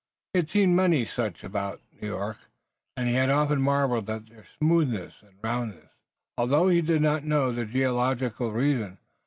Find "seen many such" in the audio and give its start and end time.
0.49-1.43